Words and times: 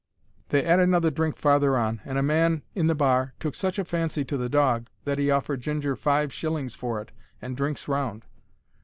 They 0.49 0.65
'ad 0.65 0.79
another 0.79 1.11
drink 1.11 1.37
farther 1.37 1.77
on, 1.77 2.01
and 2.05 2.17
a 2.17 2.23
man 2.23 2.63
in 2.73 2.87
the 2.87 2.95
bar 2.95 3.35
took 3.39 3.53
such 3.53 3.77
a 3.77 3.85
fancy 3.85 4.25
to 4.25 4.35
the 4.35 4.49
dog 4.49 4.89
that 5.03 5.19
'e 5.19 5.29
offered 5.29 5.61
Ginger 5.61 5.95
five 5.95 6.33
shillings 6.33 6.73
for 6.73 6.99
it 6.99 7.11
and 7.39 7.55
drinks 7.55 7.87
round. 7.87 8.25